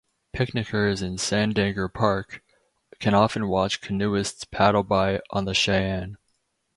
Picnickers 0.33 1.03
in 1.03 1.17
Sandager 1.17 1.87
Park 1.87 2.41
can 2.97 3.13
often 3.13 3.47
watch 3.47 3.81
canoeists 3.81 4.45
paddle 4.45 4.81
by 4.81 5.19
on 5.29 5.45
the 5.45 5.53
Sheyenne. 5.53 6.17